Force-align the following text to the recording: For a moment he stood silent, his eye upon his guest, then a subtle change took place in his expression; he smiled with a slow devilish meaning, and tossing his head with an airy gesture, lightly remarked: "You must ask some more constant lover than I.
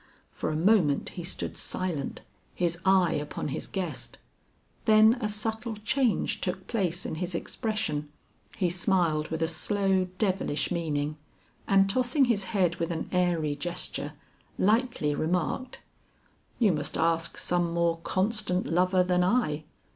For 0.31 0.49
a 0.49 0.55
moment 0.55 1.09
he 1.09 1.23
stood 1.23 1.55
silent, 1.55 2.21
his 2.55 2.79
eye 2.85 3.13
upon 3.13 3.49
his 3.49 3.67
guest, 3.67 4.17
then 4.85 5.13
a 5.21 5.29
subtle 5.29 5.75
change 5.75 6.41
took 6.41 6.65
place 6.65 7.05
in 7.05 7.13
his 7.21 7.35
expression; 7.35 8.09
he 8.57 8.67
smiled 8.67 9.27
with 9.27 9.43
a 9.43 9.47
slow 9.47 10.05
devilish 10.17 10.71
meaning, 10.71 11.17
and 11.67 11.87
tossing 11.87 12.25
his 12.25 12.45
head 12.45 12.77
with 12.77 12.89
an 12.89 13.09
airy 13.11 13.55
gesture, 13.55 14.13
lightly 14.57 15.13
remarked: 15.13 15.81
"You 16.57 16.71
must 16.71 16.97
ask 16.97 17.37
some 17.37 17.71
more 17.71 17.97
constant 17.97 18.65
lover 18.65 19.03
than 19.03 19.23
I. 19.23 19.65